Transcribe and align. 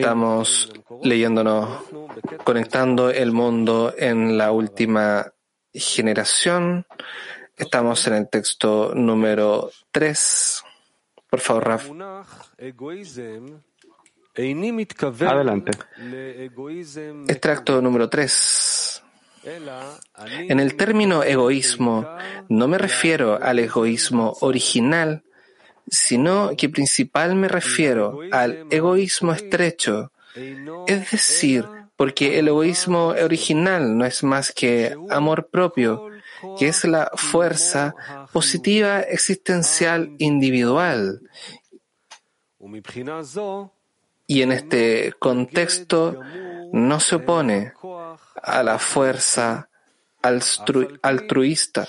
Estamos 0.00 0.72
leyéndonos, 1.02 1.68
conectando 2.44 3.10
el 3.10 3.32
mundo 3.32 3.92
en 3.96 4.38
la 4.38 4.52
última 4.52 5.32
generación. 5.72 6.86
Estamos 7.56 8.06
en 8.06 8.14
el 8.14 8.28
texto 8.30 8.92
número 8.94 9.70
3. 9.90 10.64
Por 11.28 11.40
favor, 11.40 11.64
Raf. 11.66 11.90
Adelante. 15.34 15.72
Extracto 17.28 17.82
número 17.82 18.08
3. 18.08 19.02
En 20.48 20.58
el 20.60 20.76
término 20.76 21.22
egoísmo 21.22 22.08
no 22.48 22.66
me 22.68 22.78
refiero 22.78 23.38
al 23.40 23.58
egoísmo 23.58 24.32
original, 24.40 25.22
sino 25.88 26.56
que 26.56 26.68
principal 26.68 27.34
me 27.34 27.48
refiero 27.48 28.20
al 28.32 28.66
egoísmo 28.70 29.32
estrecho, 29.32 30.10
es 30.86 31.10
decir, 31.10 31.66
porque 31.96 32.38
el 32.38 32.48
egoísmo 32.48 33.08
original 33.08 33.96
no 33.96 34.04
es 34.04 34.22
más 34.22 34.52
que 34.52 34.96
amor 35.10 35.48
propio, 35.48 36.10
que 36.58 36.68
es 36.68 36.84
la 36.84 37.10
fuerza 37.14 37.94
positiva 38.32 39.00
existencial 39.00 40.14
individual. 40.18 41.20
Y 44.26 44.42
en 44.42 44.52
este 44.52 45.12
contexto 45.18 46.20
no 46.72 46.98
se 46.98 47.16
opone 47.16 47.72
a 48.42 48.62
la 48.62 48.78
fuerza 48.78 49.68
altruista, 50.22 51.86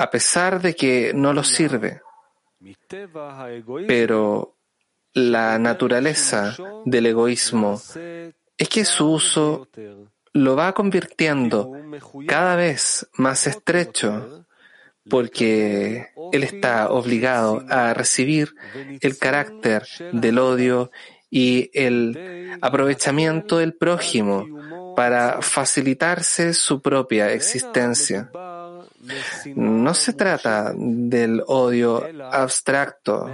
a 0.00 0.08
pesar 0.08 0.62
de 0.62 0.74
que 0.74 1.12
no 1.14 1.34
lo 1.34 1.44
sirve. 1.44 2.00
Pero 3.86 4.56
la 5.12 5.58
naturaleza 5.58 6.56
del 6.86 7.04
egoísmo 7.04 7.78
es 8.56 8.68
que 8.70 8.86
su 8.86 9.10
uso 9.10 9.68
lo 10.32 10.56
va 10.56 10.72
convirtiendo 10.72 11.70
cada 12.26 12.56
vez 12.56 13.10
más 13.18 13.46
estrecho 13.46 14.46
porque 15.06 16.06
él 16.32 16.44
está 16.44 16.88
obligado 16.88 17.62
a 17.68 17.92
recibir 17.92 18.54
el 19.02 19.18
carácter 19.18 19.86
del 20.12 20.38
odio 20.38 20.90
y 21.28 21.70
el 21.74 22.56
aprovechamiento 22.62 23.58
del 23.58 23.74
prójimo 23.74 24.46
para 24.96 25.42
facilitarse 25.42 26.54
su 26.54 26.80
propia 26.80 27.32
existencia. 27.32 28.30
No 29.54 29.94
se 29.94 30.12
trata 30.12 30.72
del 30.74 31.42
odio 31.46 32.06
abstracto, 32.30 33.30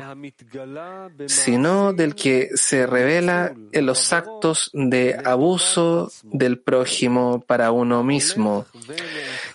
sino 1.27 1.93
del 1.93 2.15
que 2.15 2.51
se 2.55 2.87
revela 2.87 3.53
en 3.73 3.87
los 3.87 4.13
actos 4.13 4.71
de 4.73 5.21
abuso 5.25 6.13
del 6.23 6.61
prójimo 6.61 7.41
para 7.41 7.73
uno 7.73 8.05
mismo, 8.05 8.67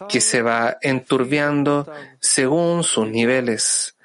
que 0.09 0.19
se 0.19 0.41
va 0.41 0.77
enturbiando 0.81 1.87
según 2.19 2.83
sus 2.83 3.07
niveles. 3.07 3.95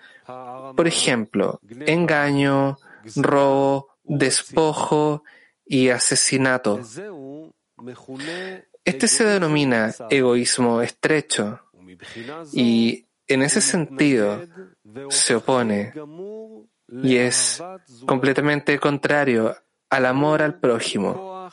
Por 0.76 0.86
ejemplo, 0.86 1.60
engaño, 1.86 2.78
robo, 3.16 3.88
despojo 4.04 5.24
y 5.64 5.88
asesinato. 5.88 6.80
Este 8.84 9.08
se 9.08 9.24
denomina 9.24 9.92
egoísmo 10.10 10.80
estrecho 10.80 11.65
y 12.52 13.06
en 13.26 13.42
ese 13.42 13.60
sentido 13.60 14.42
se 15.10 15.34
opone 15.34 15.92
y 16.88 17.16
es 17.16 17.62
completamente 18.06 18.78
contrario 18.78 19.56
al 19.90 20.06
amor 20.06 20.42
al 20.42 20.58
prójimo 20.58 21.50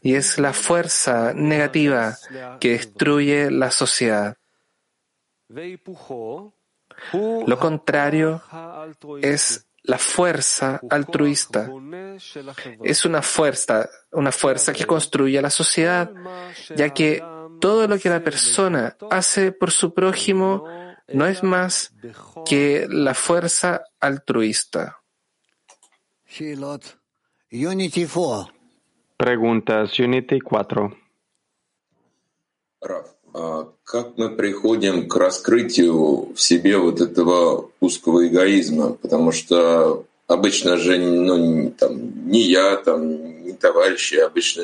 y 0.00 0.14
es 0.14 0.38
la 0.38 0.52
fuerza 0.52 1.32
negativa 1.34 2.16
que 2.60 2.70
destruye 2.70 3.50
la 3.50 3.70
sociedad. 3.70 4.36
Lo 7.12 7.58
contrario 7.58 8.42
es 9.20 9.66
la 9.82 9.98
fuerza 9.98 10.80
altruista. 10.88 11.70
Es 12.82 13.04
una 13.04 13.22
fuerza, 13.22 13.88
una 14.12 14.32
fuerza 14.32 14.72
que 14.72 14.86
construye 14.86 15.40
la 15.42 15.50
sociedad, 15.50 16.10
ya 16.74 16.90
que 16.90 17.22
todo 17.63 17.87
lo 17.87 17.97
que 17.97 18.09
la 18.09 18.23
persona 18.23 18.95
hace 19.09 19.51
por 19.51 19.71
su 19.71 19.93
prójimo 19.93 20.65
no 21.13 21.25
es 21.25 21.43
más 21.43 21.93
que 22.45 22.87
la 22.89 23.13
fuerza 23.13 23.83
altruista. 23.99 24.97
Preguntas 29.17 29.99
Unity 29.99 30.39
4. 30.39 30.95
Как 33.83 34.17
мы 34.17 34.35
приходим 34.35 35.07
к 35.07 35.15
раскрытию 35.15 36.33
в 36.33 36.39
себе 36.39 36.77
вот 36.77 37.01
этого 37.01 37.69
узкого 37.79 38.27
эгоизма? 38.27 38.93
Потому 38.93 39.31
что 39.31 40.05
обычно 40.27 40.77
же 40.77 40.97
ну, 40.97 41.71
там, 41.71 42.29
ни 42.29 42.37
я, 42.37 42.77
там, 42.77 43.43
ни 43.43 43.51
товарищи 43.51 44.15
обычно 44.15 44.63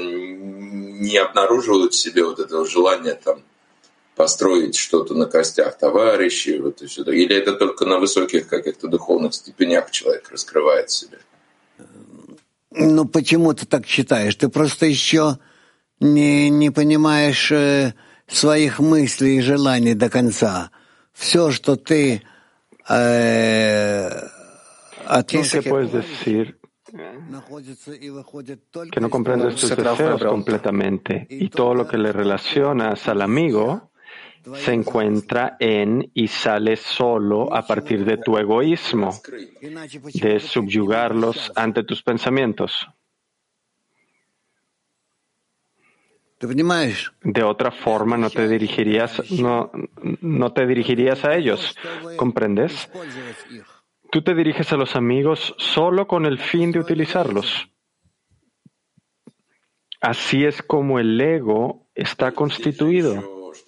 не 1.01 1.17
обнаруживают 1.17 1.95
в 1.95 1.99
себе 1.99 2.25
вот 2.25 2.39
этого 2.39 2.67
желания 2.67 3.15
там, 3.15 3.43
построить 4.15 4.77
что-то 4.77 5.15
на 5.15 5.27
костях 5.27 5.79
товарищей, 5.79 6.59
вот 6.59 6.83
и 6.83 6.89
сюда. 6.89 7.13
Или 7.13 7.35
это 7.35 7.55
только 7.55 7.87
на 7.87 7.99
высоких 7.99 8.49
каких-то 8.49 8.87
духовных 8.87 9.33
степенях 9.35 9.91
человек 9.91 10.31
раскрывает 10.31 10.91
себя? 10.91 11.19
Ну, 12.71 13.07
почему 13.07 13.55
ты 13.55 13.67
так 13.67 13.87
считаешь? 13.87 14.37
Ты 14.37 14.49
просто 14.49 14.87
еще 14.87 15.39
не, 16.01 16.51
не 16.51 16.71
понимаешь 16.71 17.51
э, 17.51 17.95
своих 18.29 18.79
мыслей 18.79 19.39
и 19.39 19.41
желаний 19.41 19.95
до 19.95 20.11
конца. 20.11 20.71
Все, 21.15 21.51
что 21.51 21.77
ты 21.77 22.23
э, 22.89 24.29
¿Qué 25.27 25.63
puedes 25.63 25.91
decir 25.91 26.60
que 28.91 29.01
no 29.01 29.11
comprendes 29.11 29.57
tus 29.57 29.77
deseos 29.77 30.23
completamente. 30.25 31.27
Y 31.29 31.49
todo 31.49 31.75
lo 31.75 31.87
que 31.87 31.99
le 31.99 32.13
relacionas 32.13 33.09
al 33.09 33.23
amigo 33.23 33.91
se 34.55 34.73
encuentra 34.73 35.57
en 35.61 36.11
y 36.15 36.29
sale 36.29 36.77
solo 36.77 37.53
a 37.55 37.67
partir 37.67 38.05
de 38.05 38.17
tu 38.17 38.39
egoísmo, 38.39 39.21
de 40.15 40.41
subyugarlos 40.41 41.53
ante 41.55 41.85
tus 41.85 42.03
pensamientos. 42.03 42.89
De 47.23 47.43
otra 47.43 47.71
forma 47.71 48.17
no 48.17 48.31
te 48.31 48.49
dirigirías, 48.49 49.31
no, 49.31 49.71
no 50.23 50.53
te 50.55 50.67
dirigirías 50.67 51.23
a 51.25 51.35
ellos. 51.35 51.77
¿Comprendes? 52.17 52.89
Tú 54.11 54.23
te 54.23 54.35
diriges 54.35 54.73
a 54.73 54.77
los 54.77 54.97
amigos 54.97 55.55
solo 55.59 56.09
con 56.09 56.27
el 56.27 56.39
fin 56.39 56.73
de 56.73 56.81
utilizarlos. 56.81 57.69
Así 60.01 60.45
es 60.45 60.63
como 60.63 60.99
el 60.99 61.21
ego 61.21 61.87
está 61.95 62.33
constituido. 62.33 63.63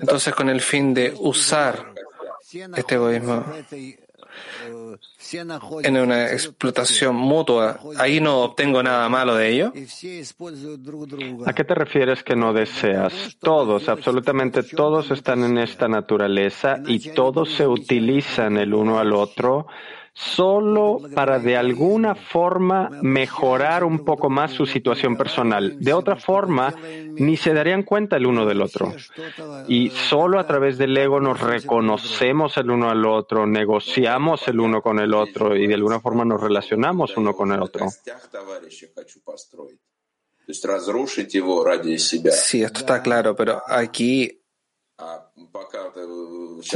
Entonces, 0.00 0.34
con 0.34 0.48
el 0.48 0.60
fin 0.60 0.94
de 0.94 1.14
usar 1.18 1.94
este 2.76 2.94
egoísmo 2.94 3.44
en 5.82 5.96
una 5.96 6.32
explotación 6.32 7.16
mutua, 7.16 7.80
ahí 7.98 8.20
no 8.20 8.42
obtengo 8.42 8.82
nada 8.82 9.08
malo 9.08 9.34
de 9.34 9.48
ello. 9.48 9.72
¿A 11.46 11.52
qué 11.52 11.64
te 11.64 11.74
refieres 11.74 12.22
que 12.22 12.36
no 12.36 12.52
deseas? 12.52 13.36
Todos, 13.40 13.88
absolutamente 13.88 14.62
todos 14.62 15.10
están 15.10 15.44
en 15.44 15.58
esta 15.58 15.88
naturaleza 15.88 16.76
y 16.86 17.10
todos 17.10 17.52
se 17.52 17.66
utilizan 17.66 18.56
el 18.56 18.74
uno 18.74 18.98
al 18.98 19.12
otro 19.12 19.66
solo 20.16 21.02
para 21.14 21.38
de 21.38 21.58
alguna 21.58 22.14
forma 22.14 22.88
mejorar 23.02 23.84
un 23.84 24.02
poco 24.02 24.30
más 24.30 24.50
su 24.50 24.64
situación 24.64 25.14
personal. 25.14 25.76
De 25.78 25.92
otra 25.92 26.16
forma, 26.16 26.74
ni 27.12 27.36
se 27.36 27.52
darían 27.52 27.82
cuenta 27.82 28.16
el 28.16 28.24
uno 28.26 28.46
del 28.46 28.62
otro. 28.62 28.94
Y 29.68 29.90
solo 29.90 30.40
a 30.40 30.46
través 30.46 30.78
del 30.78 30.96
ego 30.96 31.20
nos 31.20 31.38
reconocemos 31.38 32.56
el 32.56 32.70
uno 32.70 32.88
al 32.88 33.04
otro, 33.04 33.46
negociamos 33.46 34.48
el 34.48 34.58
uno 34.58 34.80
con 34.80 35.00
el 35.00 35.12
otro 35.12 35.54
y 35.54 35.66
de 35.66 35.74
alguna 35.74 36.00
forma 36.00 36.24
nos 36.24 36.40
relacionamos 36.40 37.14
uno 37.18 37.34
con 37.34 37.52
el 37.52 37.60
otro. 37.60 37.86
Sí, 42.32 42.62
esto 42.62 42.80
está 42.80 43.02
claro, 43.02 43.36
pero 43.36 43.62
aquí 43.66 44.45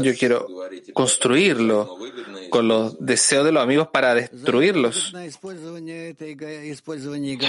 yo 0.03 0.15
quiero 0.15 0.47
construirlo 0.93 1.97
con 2.51 2.69
los 2.69 2.99
deseos 2.99 3.45
de 3.45 3.53
los 3.53 3.63
amigos 3.63 3.89
para 3.89 4.15
destruirlos. 4.15 5.13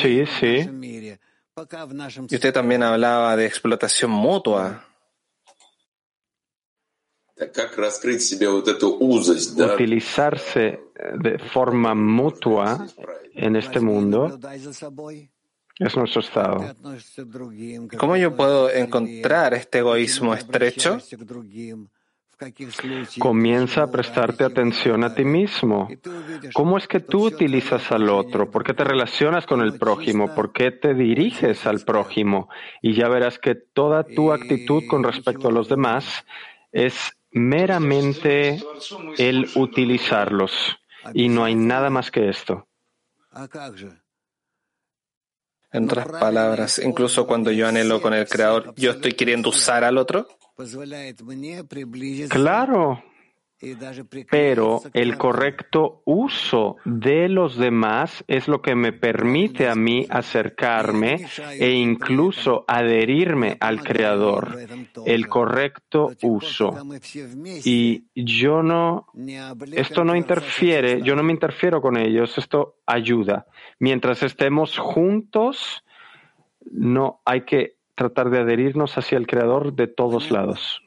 Sí, 0.02 0.26
sí. 0.40 0.70
Y 2.30 2.36
usted 2.36 2.54
también 2.54 2.84
hablaba 2.84 3.36
de 3.36 3.46
explotación 3.46 4.12
mutua. 4.12 4.86
Utilizarse 9.74 10.80
de 11.20 11.40
forma 11.40 11.96
mutua 11.96 12.88
en 13.34 13.56
este 13.56 13.80
mundo 13.80 14.40
es 15.82 15.98
nuestro 15.98 16.22
estado. 16.22 16.76
¿Cómo 17.98 18.16
yo 18.16 18.36
puedo 18.36 18.70
encontrar 18.70 19.56
este 19.56 19.80
egoísmo 19.80 20.34
estrecho? 20.34 21.00
Comienza 23.20 23.84
a 23.84 23.92
prestarte 23.92 24.44
atención 24.44 25.04
a 25.04 25.14
ti 25.14 25.24
mismo. 25.24 25.90
¿Cómo 26.54 26.78
es 26.78 26.88
que 26.88 27.00
tú 27.00 27.26
utilizas 27.26 27.92
al 27.92 28.10
otro? 28.10 28.50
¿Por 28.50 28.64
qué 28.64 28.74
te 28.74 28.84
relacionas 28.84 29.46
con 29.46 29.62
el 29.62 29.78
prójimo? 29.78 30.34
¿Por 30.36 30.52
qué 30.52 30.72
te 30.72 30.94
diriges 30.94 31.66
al 31.66 31.82
prójimo? 31.82 32.50
Y 32.82 32.94
ya 32.94 33.10
verás 33.10 33.40
que 33.40 33.56
toda 33.56 34.04
tu 34.04 34.32
actitud 34.32 34.84
con 34.88 35.04
respecto 35.04 35.50
a 35.50 35.52
los 35.52 35.68
demás 35.68 36.26
es 36.72 36.96
meramente 37.32 38.62
el 39.18 39.50
utilizarlos. 39.56 40.78
Y 41.14 41.30
no 41.30 41.44
hay 41.44 41.56
nada 41.56 41.90
más 41.90 42.12
que 42.12 42.30
esto. 42.30 42.68
En 45.74 45.86
otras 45.86 46.08
palabras, 46.08 46.80
incluso 46.84 47.26
cuando 47.26 47.52
yo 47.52 47.68
anhelo 47.68 48.02
con 48.02 48.14
el 48.14 48.28
Creador, 48.28 48.74
¿yo 48.76 48.92
estoy 48.92 49.14
queriendo 49.14 49.50
usar 49.50 49.84
al 49.84 49.98
otro? 49.98 50.28
Claro, 52.30 53.02
pero 54.30 54.82
el 54.94 55.18
correcto 55.18 56.02
uso 56.06 56.78
de 56.86 57.30
los 57.30 57.58
demás 57.58 58.24
es 58.28 58.48
lo 58.48 58.62
que 58.62 58.76
me 58.76 58.92
permite 58.92 59.68
a 59.68 59.76
mí 59.76 60.08
acercarme 60.10 61.26
e 61.60 61.72
incluso 61.72 62.66
adherirme 62.68 63.58
al 63.60 63.84
Creador. 63.84 64.58
El 65.06 65.28
correcto 65.28 66.12
uso. 66.24 66.76
Y 67.64 68.06
yo 68.16 68.64
no, 68.64 69.08
esto 69.72 70.04
no 70.04 70.16
interfiere, 70.16 71.02
yo 71.02 71.16
no 71.16 71.24
me 71.24 71.34
interfiero 71.34 71.82
con 71.82 71.98
ellos, 71.98 72.38
esto 72.38 72.78
ayuda. 72.86 73.46
Mientras 73.80 74.24
estemos 74.24 74.78
juntos, 74.78 75.84
no 76.72 77.22
hay 77.26 77.42
que 77.42 77.78
tratar 77.96 78.30
de 78.30 78.40
adherirnos 78.40 78.98
hacia 78.98 79.18
el 79.18 79.28
Creador 79.28 79.74
de 79.74 79.88
todos 79.88 80.32
lados. 80.32 80.82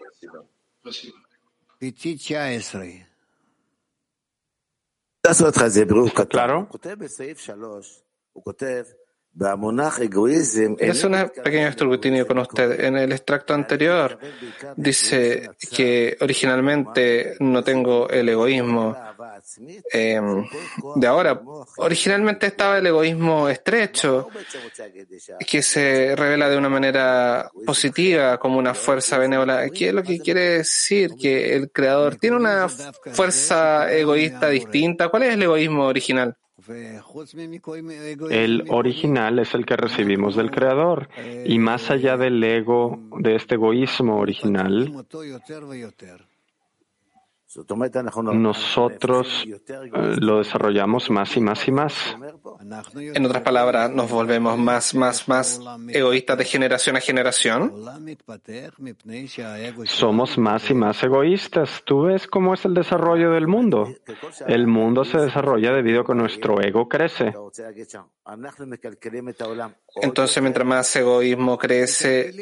Claro. 6.31 6.69
Es 10.79 11.03
un 11.03 11.17
pequeño 11.43 11.67
escrutinio 11.67 12.27
con 12.27 12.39
usted. 12.39 12.81
En 12.85 12.97
el 12.97 13.11
extracto 13.11 13.53
anterior 13.53 14.19
dice 14.77 15.51
que 15.73 16.17
originalmente 16.21 17.37
no 17.41 17.65
tengo 17.65 18.09
el 18.09 18.29
egoísmo 18.29 18.97
em, 19.93 20.45
de 20.95 21.07
ahora. 21.07 21.41
Originalmente 21.79 22.47
estaba 22.47 22.79
el 22.79 22.87
egoísmo 22.87 23.49
estrecho, 23.49 24.29
que 25.45 25.63
se 25.63 26.15
revela 26.15 26.49
de 26.49 26.57
una 26.57 26.69
manera 26.69 27.51
positiva 27.67 28.39
como 28.39 28.59
una 28.59 28.75
fuerza 28.75 29.19
benévola. 29.19 29.69
¿Qué 29.71 29.89
es 29.89 29.95
lo 29.95 30.05
que 30.05 30.21
quiere 30.21 30.59
decir? 30.59 31.15
Que 31.21 31.57
el 31.57 31.73
creador 31.73 32.17
tiene 32.17 32.37
una 32.37 32.69
fuerza 32.69 33.93
egoísta 33.93 34.49
distinta. 34.49 35.09
¿Cuál 35.09 35.25
es 35.25 35.35
el 35.35 35.43
egoísmo 35.43 35.87
original? 35.87 36.37
El 38.31 38.65
original 38.69 39.39
es 39.39 39.55
el 39.55 39.67
que 39.67 39.77
recibimos 39.77 40.37
del 40.37 40.51
Creador. 40.51 41.09
Y 41.45 41.59
más 41.59 41.91
allá 41.91 42.17
del 42.17 42.43
ego, 42.43 42.99
de 43.19 43.35
este 43.35 43.57
egoísmo 43.57 44.19
original, 44.19 45.07
nosotros 48.35 49.45
eh, 49.47 50.17
lo 50.21 50.39
desarrollamos 50.39 51.11
más 51.11 51.37
y 51.37 51.41
más 51.41 51.69
y 51.69 51.73
más. 51.73 52.17
En 52.95 53.27
otras 53.27 53.43
palabras, 53.43 53.91
nos 53.91 54.11
volvemos 54.11 54.59
más, 54.59 54.95
más, 54.95 55.29
más 55.29 55.61
egoístas 55.89 56.39
de 56.39 56.45
generación 56.45 56.97
a 56.97 57.01
generación. 57.01 57.73
Somos 59.85 60.39
más 60.39 60.71
y 60.71 60.75
más 60.75 61.03
egoístas. 61.03 61.83
Tú 61.85 62.03
ves 62.03 62.27
cómo 62.27 62.55
es 62.55 62.65
el 62.65 62.75
desarrollo 62.75 63.33
del 63.33 63.47
mundo. 63.47 63.89
El 64.47 64.67
mundo 64.67 65.05
se 65.05 65.19
desarrolla 65.19 65.73
debido 65.73 66.03
a 66.03 66.07
que 66.07 66.15
nuestro 66.15 66.61
ego 66.61 66.89
crece. 66.89 67.33
Entonces, 70.03 70.43
mientras 70.43 70.67
más 70.67 70.97
egoísmo 70.97 71.59
crece, 71.59 72.33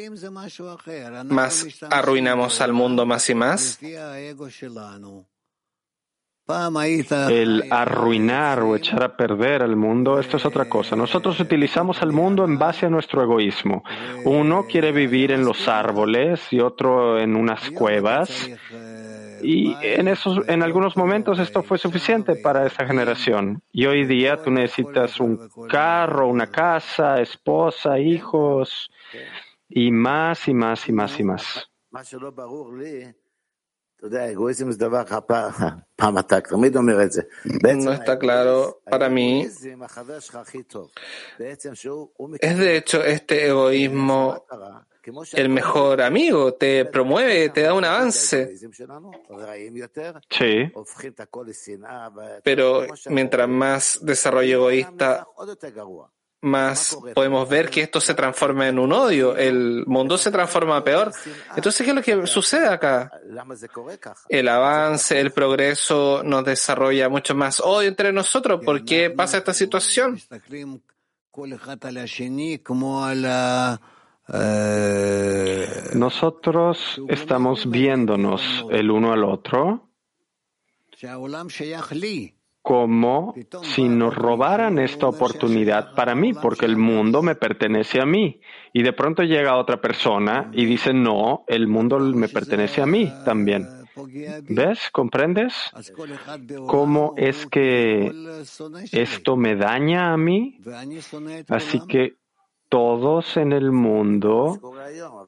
más 1.25 1.67
arruinamos 1.89 2.61
al 2.61 2.73
mundo 2.73 3.05
más 3.05 3.29
y 3.29 3.35
más. 3.35 3.79
El 7.29 7.71
arruinar 7.71 8.59
o 8.63 8.75
echar 8.75 9.01
a 9.01 9.15
perder 9.15 9.63
al 9.63 9.77
mundo, 9.77 10.19
esto 10.19 10.35
es 10.37 10.45
otra 10.45 10.65
cosa. 10.65 10.95
Nosotros 10.95 11.39
utilizamos 11.39 12.01
al 12.01 12.11
mundo 12.11 12.43
en 12.43 12.59
base 12.59 12.85
a 12.85 12.89
nuestro 12.89 13.23
egoísmo. 13.23 13.83
Uno 14.25 14.65
quiere 14.67 14.91
vivir 14.91 15.31
en 15.31 15.45
los 15.45 15.69
árboles 15.69 16.51
y 16.51 16.59
otro 16.59 17.17
en 17.17 17.37
unas 17.37 17.71
cuevas. 17.71 18.49
Y 19.41 19.75
en, 19.81 20.07
esos, 20.09 20.47
en 20.49 20.63
algunos 20.63 20.97
momentos 20.97 21.39
esto 21.39 21.63
fue 21.63 21.77
suficiente 21.77 22.35
para 22.35 22.65
esta 22.65 22.85
generación. 22.85 23.61
Y 23.71 23.85
hoy 23.85 24.05
día 24.05 24.41
tú 24.41 24.51
necesitas 24.51 25.19
un 25.21 25.49
carro, 25.69 26.27
una 26.27 26.47
casa, 26.47 27.21
esposa, 27.21 27.99
hijos, 27.99 28.91
y 29.69 29.91
más 29.91 30.47
y 30.47 30.53
más 30.53 30.89
y 30.89 30.91
más 30.91 31.19
y 31.19 31.23
más. 31.23 31.69
No 37.85 37.93
está 37.93 38.19
claro 38.19 38.81
para 38.89 39.07
mí. 39.09 39.47
Es 42.41 42.57
de 42.57 42.77
hecho 42.77 43.03
este 43.03 43.47
egoísmo 43.47 44.45
el 45.33 45.49
mejor 45.49 46.01
amigo, 46.01 46.53
te 46.53 46.85
promueve, 46.85 47.49
te 47.49 47.61
da 47.63 47.73
un 47.73 47.83
avance. 47.83 48.57
Sí. 50.29 50.71
Pero 52.43 52.85
mientras 53.09 53.49
más 53.49 53.99
desarrollo 54.01 54.55
egoísta, 54.69 55.27
más 56.43 56.97
podemos 57.15 57.47
ver 57.49 57.69
que 57.69 57.81
esto 57.81 57.99
se 58.01 58.13
transforma 58.13 58.67
en 58.67 58.77
un 58.77 58.91
odio, 58.91 59.35
el 59.35 59.85
mundo 59.87 60.17
se 60.17 60.29
transforma 60.29 60.83
peor. 60.83 61.11
Entonces, 61.55 61.83
¿qué 61.83 61.91
es 61.91 61.95
lo 61.95 62.01
que 62.01 62.27
sucede 62.27 62.67
acá? 62.67 63.09
El 64.27 64.47
avance, 64.47 65.19
el 65.19 65.31
progreso 65.31 66.21
nos 66.23 66.43
desarrolla 66.43 67.09
mucho 67.09 67.33
más 67.33 67.59
odio 67.61 67.87
entre 67.87 68.11
nosotros. 68.11 68.61
¿Por 68.63 68.83
qué 68.83 69.09
pasa 69.09 69.37
esta 69.37 69.53
situación? 69.53 70.19
Nosotros 75.93 77.01
estamos 77.07 77.69
viéndonos 77.69 78.65
el 78.69 78.91
uno 78.91 79.13
al 79.13 79.23
otro 79.23 79.89
como 82.63 83.35
si 83.61 83.89
nos 83.89 84.15
robaran 84.15 84.79
esta 84.79 85.07
oportunidad 85.07 85.93
para 85.95 86.15
mí, 86.15 86.33
porque 86.33 86.65
el 86.65 86.77
mundo 86.77 87.21
me 87.21 87.35
pertenece 87.35 87.99
a 87.99 88.05
mí. 88.05 88.39
Y 88.71 88.83
de 88.83 88.93
pronto 88.93 89.21
llega 89.21 89.57
otra 89.57 89.81
persona 89.81 90.49
y 90.53 90.65
dice, 90.65 90.93
no, 90.93 91.43
el 91.47 91.67
mundo 91.67 91.99
me 91.99 92.29
pertenece 92.29 92.81
a 92.81 92.85
mí 92.85 93.11
también. 93.25 93.67
¿Ves? 94.47 94.89
¿Comprendes? 94.91 95.53
¿Cómo 96.65 97.13
es 97.17 97.45
que 97.47 98.09
esto 98.93 99.35
me 99.35 99.55
daña 99.55 100.13
a 100.13 100.17
mí? 100.17 100.57
Así 101.49 101.81
que 101.85 102.15
todos 102.69 103.35
en 103.35 103.51
el 103.51 103.73
mundo 103.73 104.57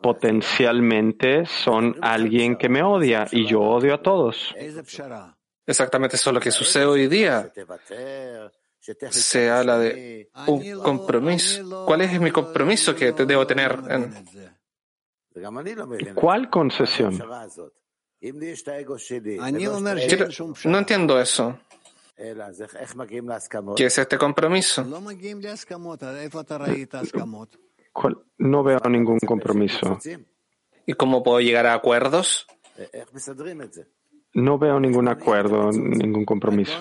potencialmente 0.01 1.46
son 1.46 1.98
alguien 2.01 2.56
que 2.56 2.70
me 2.70 2.82
odia 2.82 3.27
y 3.30 3.46
yo 3.46 3.60
odio 3.60 3.94
a 3.94 4.01
todos. 4.01 4.56
Exactamente 5.65 6.15
eso 6.15 6.29
es 6.29 6.34
lo 6.34 6.39
que 6.39 6.51
sucede 6.51 6.86
hoy 6.86 7.07
día. 7.07 7.51
Se 9.10 9.50
habla 9.50 9.79
de 9.79 10.29
un 10.48 10.79
compromiso. 10.79 11.86
¿Cuál 11.86 12.01
es 12.01 12.19
mi 12.19 12.31
compromiso 12.31 12.95
que 12.95 13.12
debo 13.12 13.48
tener? 13.48 13.79
¿Cuál 16.13 16.50
concesión? 16.50 17.17
no 20.63 20.77
entiendo 20.77 21.19
eso. 21.19 21.60
¿Qué 23.75 23.86
es 23.86 23.98
este 23.98 24.17
compromiso? 24.17 24.84
No 28.38 28.63
veo 28.63 28.79
ningún 28.89 29.19
compromiso. 29.19 30.00
¿Y 30.86 30.93
cómo 30.93 31.24
puedo 31.24 31.41
llegar 31.41 31.65
a 31.65 31.74
acuerdos? 31.74 32.48
No 34.36 34.58
veo 34.58 34.82
ningún 34.82 35.08
acuerdo, 35.08 35.72
ningún 35.72 36.25
compromiso. 36.25 36.74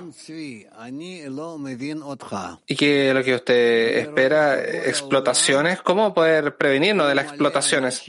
¿Y 2.66 2.74
qué 2.74 3.08
es 3.08 3.14
lo 3.14 3.22
que 3.22 3.34
usted 3.36 3.98
espera? 3.98 4.60
¿Explotaciones? 4.60 5.80
¿Cómo 5.82 6.12
poder 6.12 6.56
prevenirnos 6.56 7.06
de 7.06 7.14
las 7.14 7.26
explotaciones? 7.26 8.04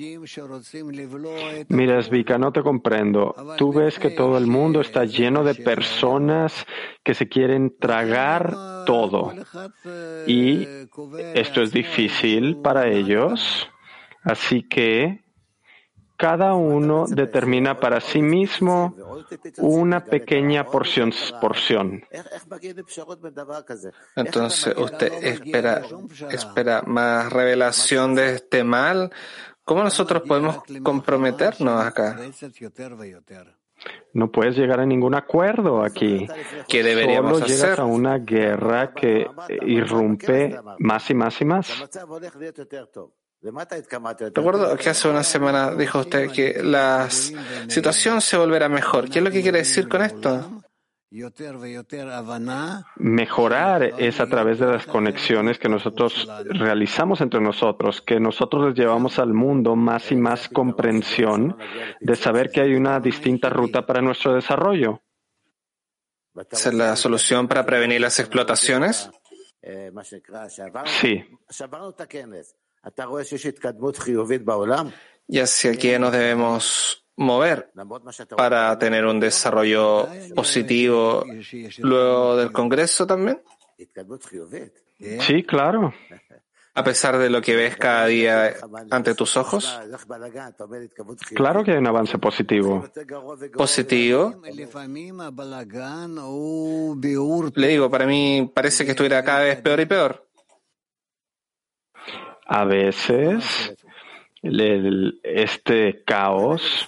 Mira, 1.70 2.02
Zvika, 2.02 2.40
no 2.40 2.52
te 2.52 2.64
comprendo. 2.64 3.36
Tú 3.56 3.72
ves 3.72 4.00
que 4.00 4.10
todo 4.10 4.40
el 4.40 4.48
mundo 4.48 4.82
está 4.82 5.06
lleno 5.06 5.44
de 5.44 5.54
personas 5.54 6.66
que 7.04 7.14
se 7.14 7.30
quieren 7.30 7.75
tragar 7.80 8.86
todo. 8.88 9.32
Y 10.25 10.68
esto 11.36 11.62
es 11.62 11.72
difícil 11.72 12.58
para 12.64 12.88
ellos. 12.88 13.70
Así 14.24 14.64
que 14.64 15.25
cada 16.17 16.53
uno 16.53 17.05
determina 17.07 17.79
para 17.79 18.00
sí 18.00 18.22
mismo 18.22 18.95
una 19.57 20.03
pequeña 20.03 20.65
porción. 20.65 21.12
porción. 21.41 22.03
Entonces, 24.15 24.75
¿usted 24.77 25.12
espera, 25.24 25.81
espera 26.31 26.81
más 26.84 27.31
revelación 27.31 28.15
de 28.15 28.36
este 28.36 28.63
mal? 28.63 29.12
¿Cómo 29.63 29.84
nosotros 29.84 30.24
podemos 30.27 30.60
comprometernos 30.84 31.84
acá? 31.84 32.17
No 34.13 34.31
puedes 34.31 34.55
llegar 34.55 34.79
a 34.79 34.86
ningún 34.86 35.15
acuerdo 35.15 35.84
aquí. 35.84 36.27
¿Qué 36.67 36.81
deberíamos 36.81 37.39
Solo 37.39 37.45
llegas 37.48 37.79
a 37.79 37.86
una 37.86 38.19
guerra 38.19 38.93
que 38.93 39.27
irrumpe 39.65 40.57
más 40.79 41.10
y 41.10 41.13
más 41.13 41.41
y 41.41 41.45
más. 41.45 41.84
Recuerdo 44.34 44.75
que 44.75 44.90
hace 44.90 45.08
una 45.08 45.24
semana 45.24 45.75
dijo 45.75 46.00
usted 46.00 46.32
que 46.32 46.64
la 46.64 47.08
situación 47.10 48.22
se 48.22 48.38
volverá 48.38 48.70
mejor. 48.70 49.10
¿Qué 49.10 49.20
es 49.20 49.25
lo 49.25 49.32
que 49.32 49.42
quiere 49.42 49.60
decir 49.60 49.88
con 49.88 50.02
esto? 50.02 50.64
Mejorar 52.98 53.84
es 53.98 54.20
a 54.20 54.28
través 54.28 54.60
de 54.60 54.66
las 54.66 54.86
conexiones 54.86 55.60
que 55.60 55.70
nosotros 55.70 56.28
realizamos 56.46 57.22
entre 57.22 57.40
nosotros, 57.40 58.02
que 58.02 58.20
nosotros 58.20 58.70
les 58.70 58.75
llevamos 58.75 59.20
al 59.20 59.34
mundo 59.34 59.75
más 59.75 60.12
y 60.12 60.16
más 60.16 60.50
comprensión 60.50 61.58
de 62.02 62.16
saber 62.16 62.50
que 62.50 62.62
hay 62.62 62.74
una 62.74 63.00
distinta 63.00 63.50
ruta 63.50 63.86
para 63.86 64.02
nuestro 64.02 64.34
desarrollo. 64.34 65.04
¿Es 66.52 66.74
la 66.74 66.96
solución 66.96 67.48
para 67.48 67.66
prevenir 67.66 68.02
las 68.02 68.20
explotaciones? 68.20 69.10
Sí. 71.00 71.24
Y 75.27 75.39
hacia 75.39 75.72
aquí 75.72 75.98
nos 75.98 76.12
debemos 76.12 77.06
mover 77.18 77.72
para 78.36 78.77
tener 78.77 79.06
un 79.06 79.20
desarrollo 79.20 80.08
positivo 80.36 81.25
luego 81.80 82.38
del 82.38 82.51
Congreso 82.51 83.08
también? 83.08 83.42
Sí, 85.22 85.44
claro. 85.44 85.94
A 86.77 86.84
pesar 86.84 87.18
de 87.18 87.30
lo 87.30 87.42
que 87.42 87.56
ves 87.56 87.77
cada 87.77 88.06
día 88.08 88.54
ante 88.92 89.15
tus 89.15 89.38
ojos. 89.38 89.80
Claro 91.34 91.63
que 91.63 91.72
hay 91.72 91.77
un 91.77 91.88
avance 91.88 92.18
positivo. 92.18 92.86
Positivo. 93.54 94.42
Le 97.56 97.68
digo, 97.70 97.89
para 97.89 98.06
mí 98.06 98.51
parece 98.54 98.84
que 98.84 98.92
estuviera 98.92 99.24
cada 99.24 99.46
vez 99.46 99.62
peor 99.62 99.80
y 99.80 99.86
peor. 99.86 100.25
A 102.46 102.64
veces 102.64 103.75
este 105.24 106.04
caos, 106.04 106.88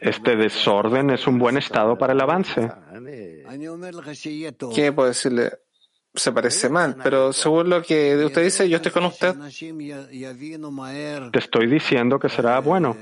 este 0.00 0.36
desorden 0.36 1.10
es 1.10 1.26
un 1.26 1.38
buen 1.38 1.56
estado 1.56 1.96
para 1.96 2.12
el 2.12 2.20
avance. 2.20 2.70
¿Qué 4.74 4.92
puedo 4.92 5.08
decirle? 5.08 5.52
Se 6.12 6.32
parece 6.32 6.68
mal, 6.68 6.96
pero 7.00 7.32
según 7.32 7.70
lo 7.70 7.80
que 7.82 8.16
usted 8.24 8.42
dice, 8.42 8.68
yo 8.68 8.76
estoy 8.76 8.90
con 8.90 9.04
usted. 9.04 9.32
Te 11.30 11.38
estoy 11.38 11.66
diciendo 11.68 12.18
que 12.18 12.28
será 12.28 12.58
bueno. 12.58 12.96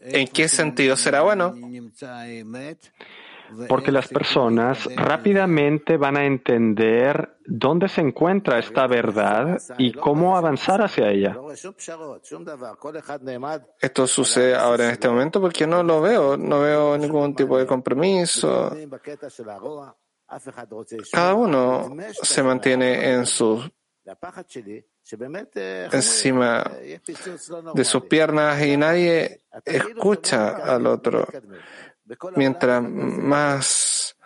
¿En 0.00 0.28
qué 0.28 0.48
sentido 0.48 0.96
será 0.96 1.22
bueno? 1.22 1.54
Porque 3.68 3.92
las 3.92 4.08
personas 4.08 4.84
rápidamente 4.96 5.96
van 5.96 6.16
a 6.16 6.24
entender 6.24 7.38
dónde 7.44 7.88
se 7.88 8.00
encuentra 8.00 8.58
esta 8.58 8.86
verdad 8.86 9.60
y 9.78 9.92
cómo 9.92 10.36
avanzar 10.36 10.82
hacia 10.82 11.10
ella. 11.10 11.36
Esto 13.80 14.06
sucede 14.06 14.54
ahora 14.54 14.84
en 14.84 14.90
este 14.90 15.08
momento 15.08 15.40
porque 15.40 15.66
no 15.66 15.82
lo 15.82 16.00
veo, 16.00 16.36
no 16.36 16.60
veo 16.60 16.98
ningún 16.98 17.34
tipo 17.34 17.58
de 17.58 17.66
compromiso. 17.66 18.70
Cada 21.12 21.34
uno 21.34 21.96
se 22.22 22.42
mantiene 22.42 23.12
en 23.12 23.26
su 23.26 23.62
encima 25.92 26.70
de 27.74 27.84
sus 27.84 28.04
piernas 28.04 28.62
y 28.62 28.76
nadie 28.76 29.42
escucha 29.64 30.56
al 30.56 30.86
otro. 30.86 31.26
Mientras 32.36 32.82
más 32.82 34.16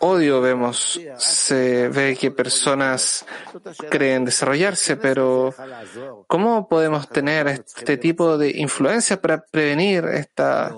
odio 0.00 0.40
vemos, 0.40 1.00
se 1.16 1.88
ve 1.88 2.16
que 2.16 2.30
personas 2.30 3.24
creen 3.90 4.24
desarrollarse, 4.24 4.96
pero 4.96 5.54
¿cómo 6.26 6.68
podemos 6.68 7.08
tener 7.08 7.48
este 7.48 7.96
tipo 7.96 8.36
de 8.38 8.50
influencia 8.58 9.20
para 9.20 9.42
prevenir 9.44 10.04
esta 10.04 10.72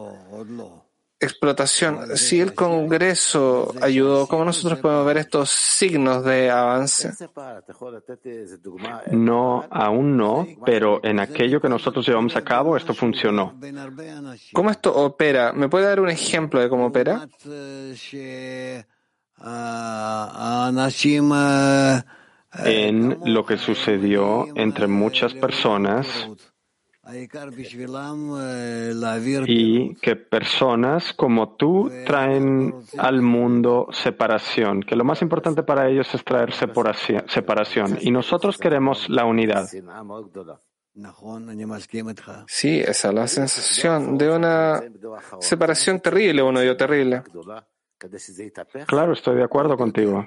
explotación. 1.24 2.16
Si 2.16 2.40
el 2.40 2.54
Congreso 2.54 3.74
ayudó, 3.80 4.26
¿cómo 4.26 4.44
nosotros 4.44 4.78
podemos 4.78 5.06
ver 5.06 5.18
estos 5.18 5.50
signos 5.50 6.24
de 6.24 6.50
avance? 6.50 7.12
No, 9.10 9.64
aún 9.70 10.16
no, 10.16 10.46
pero 10.64 11.00
en 11.04 11.20
aquello 11.20 11.60
que 11.60 11.68
nosotros 11.68 12.06
llevamos 12.06 12.36
a 12.36 12.42
cabo, 12.42 12.76
esto 12.76 12.94
funcionó. 12.94 13.58
¿Cómo 14.52 14.70
esto 14.70 14.94
opera? 14.94 15.52
¿Me 15.52 15.68
puede 15.68 15.86
dar 15.86 16.00
un 16.00 16.10
ejemplo 16.10 16.60
de 16.60 16.68
cómo 16.68 16.86
opera? 16.86 17.28
En 22.64 23.18
lo 23.24 23.44
que 23.44 23.56
sucedió 23.58 24.46
entre 24.54 24.86
muchas 24.86 25.34
personas 25.34 26.06
y 29.46 29.94
que 29.96 30.16
personas 30.16 31.12
como 31.12 31.56
tú 31.56 31.90
traen 32.06 32.74
al 32.96 33.20
mundo 33.20 33.88
separación, 33.92 34.82
que 34.82 34.96
lo 34.96 35.04
más 35.04 35.20
importante 35.22 35.62
para 35.62 35.88
ellos 35.88 36.12
es 36.14 36.24
traer 36.24 36.52
separación 36.52 37.98
y 38.00 38.10
nosotros 38.10 38.58
queremos 38.58 39.08
la 39.08 39.24
unidad. 39.24 39.68
Sí, 42.46 42.80
esa 42.80 43.08
es 43.08 43.14
la 43.14 43.26
sensación 43.26 44.16
de 44.16 44.30
una 44.30 44.82
separación 45.40 46.00
terrible, 46.00 46.42
un 46.42 46.56
odio 46.56 46.76
terrible. 46.76 47.22
Claro, 48.86 49.12
estoy 49.12 49.36
de 49.36 49.44
acuerdo 49.44 49.76
contigo 49.76 50.26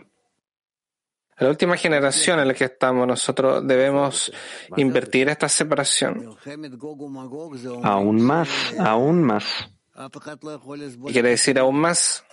la 1.40 1.50
última 1.50 1.78
generación 1.78 2.40
en 2.40 2.48
la 2.48 2.54
que 2.54 2.66
estamos, 2.66 3.08
nosotros 3.08 3.66
debemos 3.68 4.32
invertir 4.76 5.30
esta 5.30 5.48
separación. 5.48 6.36
Aún 7.84 8.22
más, 8.22 8.76
aún 8.80 9.24
más. 9.24 9.70
¿Y 11.08 11.14
quiere 11.14 11.30
decir 11.30 11.60
aún 11.60 11.80
más? 11.80 12.26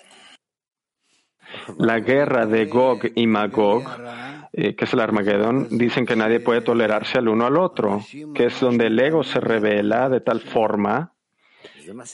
La 1.78 2.00
guerra 2.00 2.46
de 2.46 2.66
Gog 2.66 3.00
y 3.14 3.26
Magog, 3.26 3.84
eh, 4.52 4.74
que 4.74 4.84
es 4.84 4.92
el 4.92 5.00
Armagedón, 5.00 5.68
dicen 5.70 6.06
que 6.06 6.16
nadie 6.16 6.40
puede 6.40 6.62
tolerarse 6.62 7.18
al 7.18 7.28
uno 7.28 7.46
al 7.46 7.58
otro, 7.58 8.00
que 8.34 8.46
es 8.46 8.58
donde 8.60 8.86
el 8.86 8.98
ego 8.98 9.22
se 9.22 9.40
revela 9.40 10.08
de 10.08 10.20
tal 10.20 10.40
forma 10.40 11.12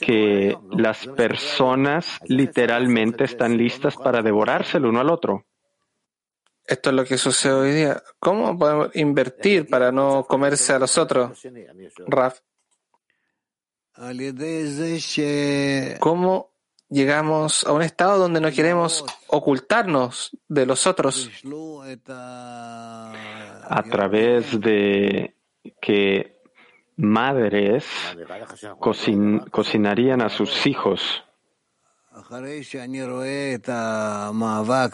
que 0.01 0.57
las 0.71 1.07
personas 1.07 2.19
literalmente 2.27 3.23
están 3.23 3.57
listas 3.57 3.95
para 3.95 4.21
devorarse 4.21 4.77
el 4.77 4.85
uno 4.85 4.99
al 4.99 5.09
otro. 5.09 5.45
Esto 6.71 6.89
es 6.89 6.95
lo 6.95 7.03
que 7.03 7.17
sucede 7.17 7.51
hoy 7.51 7.71
día. 7.73 8.01
¿Cómo 8.17 8.57
podemos 8.57 8.95
invertir 8.95 9.67
para 9.67 9.91
no 9.91 10.23
comerse 10.23 10.71
a 10.71 10.79
los 10.79 10.97
otros? 10.97 11.37
Raf. 12.07 12.39
¿Cómo 15.99 16.53
llegamos 16.87 17.65
a 17.65 17.73
un 17.73 17.81
estado 17.81 18.19
donde 18.19 18.39
no 18.39 18.49
queremos 18.51 19.03
ocultarnos 19.27 20.31
de 20.47 20.65
los 20.65 20.87
otros? 20.87 21.29
A 23.67 23.83
través 23.91 24.57
de 24.61 25.35
que 25.81 26.39
madres 26.95 27.85
cocinarían 29.51 30.21
a 30.21 30.29
sus 30.29 30.65
hijos 30.65 31.25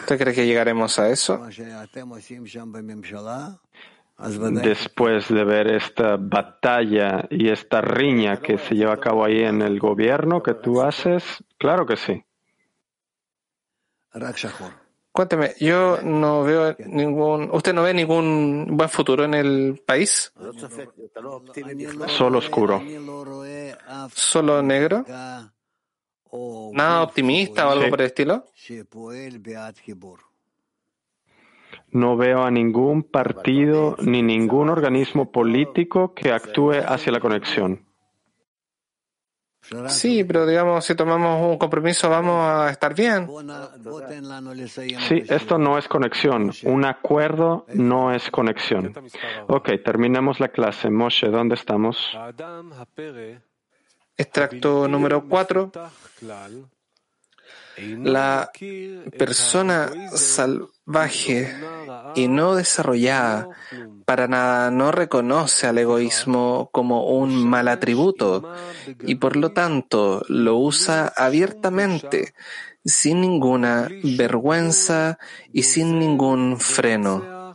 ¿Usted 0.02 0.20
cree 0.20 0.34
que 0.34 0.46
llegaremos 0.46 1.00
a 1.00 1.10
eso? 1.10 1.44
después 4.64 5.28
de 5.28 5.44
ver 5.44 5.68
esta 5.68 6.18
batalla 6.18 7.28
y 7.30 7.50
esta 7.50 7.82
riña 7.82 8.38
que 8.38 8.58
se 8.58 8.76
lleva 8.76 8.94
a 8.94 9.00
cabo 9.00 9.26
ahí 9.26 9.44
en 9.44 9.62
el 9.62 9.80
gobierno 9.80 10.42
que 10.42 10.54
tú 10.56 10.82
haces? 10.82 11.24
Claro 11.58 11.86
que 11.86 11.98
sí. 11.98 12.24
Cuénteme, 15.12 15.54
yo 15.60 16.00
no 16.04 16.44
veo 16.44 16.76
ningún, 16.86 17.50
¿usted 17.52 17.74
no 17.74 17.82
ve 17.82 17.94
ningún 17.94 18.78
buen 18.78 18.90
futuro 18.90 19.24
en 19.24 19.34
el 19.34 19.82
país? 19.84 20.32
Solo 22.08 22.38
oscuro. 22.38 22.82
¿Solo 24.14 24.62
negro? 24.62 25.04
¿Nada 26.74 27.04
optimista 27.04 27.68
o 27.68 27.72
algo 27.72 27.90
por 27.90 28.02
el 28.02 28.08
estilo? 28.08 28.46
No 31.92 32.18
veo 32.18 32.44
a 32.44 32.52
ningún 32.52 33.04
partido 33.04 33.96
ni 34.02 34.22
ningún 34.22 34.70
organismo 34.70 35.32
político 35.32 36.14
que 36.14 36.32
actúe 36.32 36.74
hacia 36.86 37.12
la 37.12 37.20
conexión. 37.20 37.88
Sí, 39.88 40.24
pero 40.24 40.46
digamos, 40.46 40.86
si 40.86 40.96
tomamos 40.96 41.42
un 41.42 41.58
compromiso 41.58 42.10
vamos 42.10 42.42
a 42.42 42.70
estar 42.70 42.96
bien. 42.96 43.28
Sí, 45.00 45.24
esto 45.28 45.58
no 45.58 45.78
es 45.78 45.88
conexión. 45.88 46.52
Un 46.64 46.86
acuerdo 46.86 47.66
no 47.74 48.14
es 48.14 48.30
conexión. 48.32 48.94
Ok, 49.48 49.72
terminemos 49.84 50.40
la 50.40 50.50
clase. 50.50 50.90
Moshe, 50.90 51.28
¿dónde 51.28 51.56
estamos? 51.56 51.98
Extracto 54.18 54.88
número 54.88 55.28
4. 55.28 55.72
La 58.04 58.50
persona 59.18 59.92
salvaje 60.16 61.54
y 62.16 62.28
no 62.28 62.56
desarrollada 62.56 63.50
para 64.06 64.28
nada 64.28 64.72
no 64.72 64.92
reconoce 64.92 65.68
al 65.68 65.78
egoísmo 65.78 66.70
como 66.72 67.06
un 67.06 67.48
mal 67.48 67.68
atributo 67.68 68.52
y 69.02 69.16
por 69.16 69.36
lo 69.36 69.52
tanto 69.52 70.24
lo 70.28 70.58
usa 70.58 71.14
abiertamente, 71.16 72.34
sin 72.84 73.22
ninguna 73.22 73.88
vergüenza 74.18 75.20
y 75.54 75.62
sin 75.62 76.00
ningún 76.00 76.60
freno. 76.60 77.54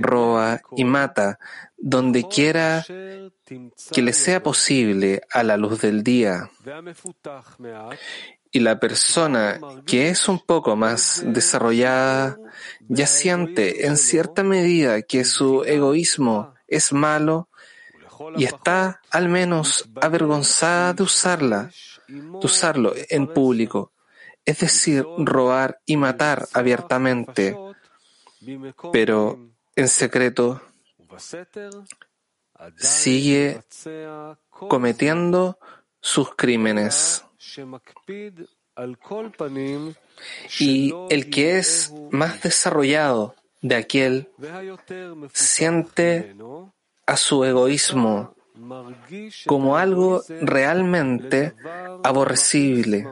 Roba 0.00 0.60
y 0.76 0.84
mata 0.84 1.38
donde 1.82 2.28
quiera 2.28 2.86
que 2.86 4.02
le 4.02 4.12
sea 4.12 4.40
posible 4.40 5.22
a 5.32 5.42
la 5.42 5.56
luz 5.56 5.80
del 5.80 6.04
día. 6.04 6.48
Y 8.52 8.60
la 8.60 8.78
persona 8.78 9.58
que 9.84 10.08
es 10.08 10.28
un 10.28 10.38
poco 10.38 10.76
más 10.76 11.22
desarrollada 11.26 12.38
ya 12.88 13.06
siente 13.08 13.86
en 13.86 13.96
cierta 13.96 14.44
medida 14.44 15.02
que 15.02 15.24
su 15.24 15.64
egoísmo 15.64 16.54
es 16.68 16.92
malo 16.92 17.48
y 18.36 18.44
está 18.44 19.00
al 19.10 19.28
menos 19.28 19.90
avergonzada 20.00 20.92
de 20.94 21.02
usarla, 21.02 21.70
de 22.06 22.46
usarlo 22.46 22.92
en 23.08 23.26
público, 23.26 23.92
es 24.44 24.60
decir, 24.60 25.04
robar 25.18 25.80
y 25.84 25.96
matar 25.96 26.46
abiertamente, 26.52 27.56
pero 28.92 29.40
en 29.74 29.88
secreto 29.88 30.62
sigue 32.76 33.62
cometiendo 34.48 35.58
sus 36.00 36.34
crímenes. 36.34 37.24
Y 40.58 40.94
el 41.10 41.30
que 41.30 41.58
es 41.58 41.92
más 42.10 42.42
desarrollado 42.42 43.34
de 43.60 43.76
aquel 43.76 44.28
siente 45.32 46.34
a 47.06 47.16
su 47.16 47.44
egoísmo 47.44 48.34
como 49.46 49.76
algo 49.76 50.22
realmente 50.40 51.54
aborrecible, 52.04 53.06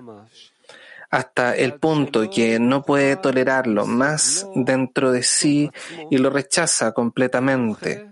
hasta 1.10 1.56
el 1.56 1.74
punto 1.74 2.30
que 2.30 2.58
no 2.60 2.82
puede 2.82 3.16
tolerarlo 3.16 3.84
más 3.86 4.46
dentro 4.54 5.10
de 5.10 5.22
sí 5.22 5.70
y 6.10 6.18
lo 6.18 6.30
rechaza 6.30 6.92
completamente, 6.92 8.10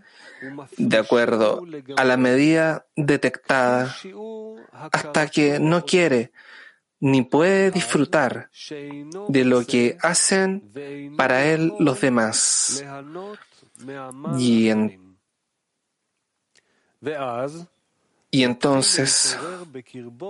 de 0.76 0.96
acuerdo 0.96 1.62
a 1.96 2.04
la 2.04 2.16
medida 2.16 2.86
detectada 2.96 3.94
hasta 4.92 5.28
que 5.28 5.58
no 5.60 5.84
quiere 5.84 6.32
ni 7.00 7.22
puede 7.22 7.70
disfrutar 7.70 8.50
de 9.28 9.44
lo 9.44 9.64
que 9.64 9.96
hacen 10.02 10.70
para 11.16 11.44
él 11.44 11.72
los 11.78 12.00
demás. 12.00 12.84
Y, 14.36 14.70
y 18.30 18.42
entonces 18.42 19.38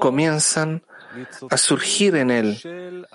comienzan 0.00 0.82
a 1.50 1.56
surgir 1.56 2.16
en 2.16 2.30
él 2.30 3.06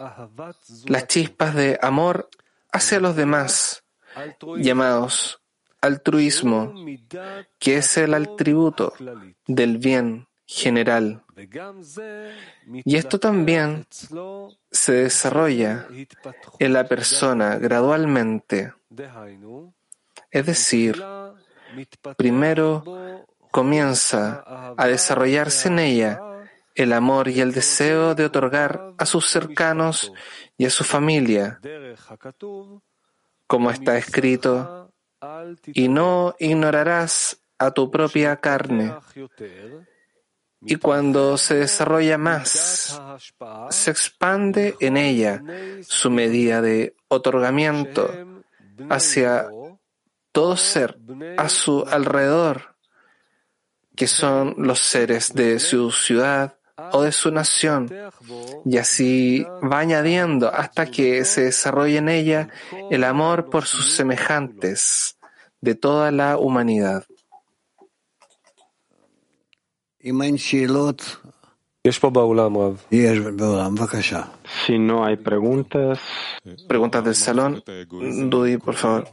las 0.86 1.08
chispas 1.08 1.56
de 1.56 1.79
amor 1.82 2.29
hacia 2.71 2.99
los 2.99 3.15
demás, 3.15 3.84
llamados 4.58 5.39
altruismo, 5.84 6.73
que 7.60 7.77
es 7.77 7.97
el 7.97 8.13
atributo 8.13 8.93
del 9.45 9.77
bien 9.77 10.27
general. 10.45 11.23
Y 12.86 12.95
esto 12.95 13.19
también 13.19 13.86
se 14.71 14.93
desarrolla 14.93 15.88
en 16.60 16.73
la 16.73 16.88
persona 16.88 17.58
gradualmente. 17.58 18.73
Es 20.32 20.45
decir, 20.45 21.03
primero 22.15 23.25
comienza 23.51 24.73
a 24.77 24.88
desarrollarse 24.88 25.67
en 25.67 25.79
ella 25.79 26.21
el 26.75 26.93
amor 26.93 27.27
y 27.27 27.39
el 27.41 27.53
deseo 27.53 28.15
de 28.15 28.25
otorgar 28.25 28.93
a 28.97 29.05
sus 29.05 29.27
cercanos 29.29 30.12
y 30.57 30.65
a 30.65 30.69
su 30.69 30.83
familia, 30.83 31.59
como 33.47 33.69
está 33.69 33.97
escrito, 33.97 34.91
y 35.67 35.88
no 35.88 36.36
ignorarás 36.39 37.39
a 37.57 37.71
tu 37.71 37.91
propia 37.91 38.38
carne. 38.38 38.93
Y 40.65 40.77
cuando 40.77 41.38
se 41.38 41.55
desarrolla 41.55 42.17
más, 42.17 42.99
se 43.69 43.91
expande 43.91 44.75
en 44.79 44.97
ella 44.97 45.43
su 45.81 46.09
medida 46.09 46.62
de 46.62 46.95
otorgamiento 47.09 48.09
hacia 48.89 49.47
todo 50.31 50.57
ser 50.57 50.97
a 51.38 51.49
su 51.49 51.86
alrededor, 51.88 52.75
que 53.95 54.07
son 54.07 54.55
los 54.57 54.79
seres 54.79 55.33
de 55.33 55.59
su 55.59 55.91
ciudad 55.91 56.57
o 56.77 57.03
de 57.03 57.12
su 57.12 57.31
nación, 57.31 57.89
y 58.65 58.77
así 58.77 59.45
va 59.63 59.79
añadiendo 59.79 60.51
hasta 60.53 60.88
que 60.88 61.23
se 61.25 61.41
desarrolle 61.41 61.97
en 61.97 62.09
ella 62.09 62.49
el 62.89 63.03
amor 63.03 63.49
por 63.49 63.65
sus 63.65 63.93
semejantes 63.93 65.17
de 65.62 65.75
toda 65.75 66.12
la 66.12 66.38
humanidad. 66.38 67.05
Si 74.65 74.79
no 74.79 75.05
hay 75.05 75.17
preguntas. 75.17 75.99
Preguntas 76.67 77.03
del 77.03 77.15
salón. 77.15 77.63
Dudi, 78.29 78.57
por 78.57 78.75
favor. 78.75 79.07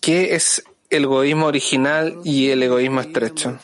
¿Qué 0.00 0.34
es 0.34 0.64
el 0.92 1.04
egoísmo 1.04 1.46
original 1.46 2.18
y 2.22 2.50
el 2.50 2.62
egoísmo 2.62 3.00
estrecho. 3.00 3.58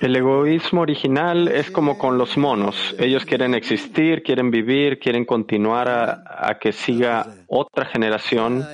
El 0.00 0.16
egoísmo 0.16 0.80
original 0.80 1.48
es 1.48 1.70
como 1.70 1.98
con 1.98 2.16
los 2.16 2.38
monos. 2.38 2.94
Ellos 2.98 3.26
quieren 3.26 3.54
existir, 3.54 4.22
quieren 4.22 4.50
vivir, 4.50 4.98
quieren 4.98 5.26
continuar 5.26 5.88
a, 5.88 6.58
que 6.58 6.72
siga 6.72 7.44
otra 7.46 7.84
generación. 7.84 8.64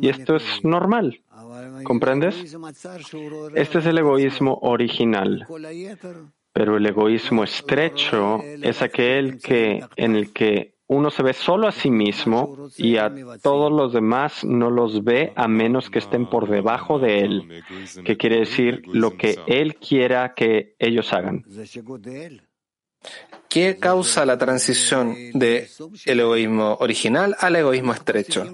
Y 0.00 0.08
esto 0.08 0.36
es 0.36 0.44
normal. 0.64 1.20
¿Comprendes? 1.82 2.56
Este 3.54 3.78
es 3.80 3.86
el 3.86 3.98
egoísmo 3.98 4.56
original. 4.62 5.46
Pero 6.52 6.76
el 6.76 6.86
egoísmo 6.86 7.42
estrecho 7.42 8.40
es 8.62 8.82
aquel 8.82 9.40
que, 9.40 9.84
en 9.96 10.14
el 10.14 10.32
que 10.32 10.74
uno 10.90 11.10
se 11.10 11.22
ve 11.22 11.32
solo 11.34 11.68
a 11.68 11.72
sí 11.72 11.88
mismo 11.88 12.68
y 12.76 12.96
a 12.96 13.14
todos 13.40 13.70
los 13.70 13.92
demás 13.92 14.44
no 14.44 14.70
los 14.70 15.04
ve 15.04 15.32
a 15.36 15.46
menos 15.46 15.88
que 15.88 16.00
estén 16.00 16.28
por 16.28 16.48
debajo 16.48 16.98
de 16.98 17.20
él, 17.20 17.62
que 18.04 18.16
quiere 18.16 18.40
decir 18.40 18.82
lo 18.86 19.16
que 19.16 19.38
él 19.46 19.76
quiera 19.76 20.34
que 20.34 20.74
ellos 20.80 21.12
hagan. 21.12 21.44
¿Qué 23.50 23.78
causa 23.80 24.24
la 24.24 24.38
transición 24.38 25.16
del 25.34 25.66
egoísmo 26.04 26.76
original 26.78 27.34
al 27.36 27.56
egoísmo 27.56 27.92
estrecho? 27.92 28.44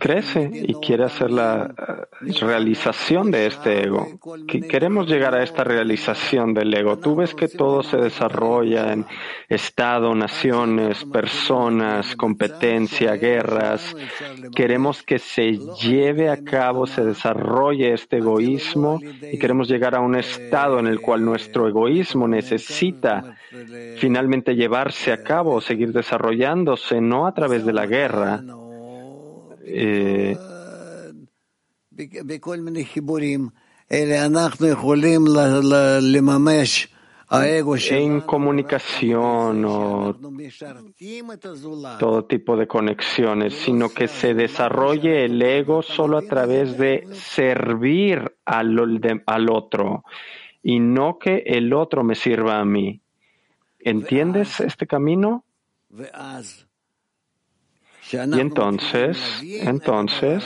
Crece 0.00 0.50
y 0.50 0.74
quiere 0.76 1.04
hacer 1.04 1.30
la 1.30 1.74
eh, 2.22 2.32
realización 2.40 3.30
de 3.30 3.48
este 3.48 3.84
ego. 3.84 4.18
Queremos 4.46 5.08
llegar 5.08 5.34
a 5.34 5.42
esta 5.42 5.62
realización 5.62 6.54
del 6.54 6.72
ego. 6.72 6.96
Tú 6.98 7.16
ves 7.16 7.34
que 7.34 7.48
todo 7.48 7.82
se 7.82 7.98
desarrolla 7.98 8.94
en 8.94 9.04
Estado, 9.50 10.14
naciones, 10.14 11.04
personas, 11.04 12.16
competencia, 12.16 13.16
guerras. 13.16 13.94
Queremos 14.56 15.02
que 15.02 15.18
se 15.18 15.58
lleve 15.82 16.30
a 16.30 16.42
cabo, 16.42 16.86
se 16.86 17.04
desarrolle 17.04 17.92
este 17.92 18.18
egoísmo 18.18 19.00
y 19.02 19.38
queremos 19.38 19.68
llegar 19.68 19.94
a 19.94 20.00
un 20.00 20.16
estado 20.16 20.78
en 20.78 20.86
el 20.86 20.98
cual 21.00 21.26
nuestro 21.26 21.68
egoísmo 21.68 21.89
necesita 22.28 23.36
finalmente 23.98 24.54
llevarse 24.54 25.12
a 25.12 25.22
cabo 25.22 25.60
seguir 25.60 25.92
desarrollándose, 25.92 27.00
no 27.00 27.26
a 27.26 27.34
través 27.34 27.64
de 27.64 27.72
la 27.72 27.86
guerra. 27.86 28.42
Eh, 29.64 30.36
en 37.90 38.20
comunicación 38.22 39.64
o 39.64 40.16
todo 41.98 42.24
tipo 42.24 42.56
de 42.56 42.66
conexiones, 42.66 43.54
sino 43.54 43.88
que 43.90 44.08
se 44.08 44.34
desarrolle 44.34 45.24
el 45.26 45.40
ego 45.40 45.82
solo 45.82 46.18
a 46.18 46.22
través 46.22 46.76
de 46.76 47.06
servir 47.12 48.36
al 48.44 49.48
otro 49.48 50.04
y 50.62 50.80
no 50.80 51.18
que 51.18 51.42
el 51.46 51.72
otro 51.72 52.04
me 52.04 52.14
sirva 52.14 52.58
a 52.58 52.64
mí. 52.64 53.00
¿Entiendes 53.78 54.60
este 54.60 54.86
camino? 54.86 55.44
Y 58.12 58.40
entonces, 58.40 59.42
entonces, 59.42 60.44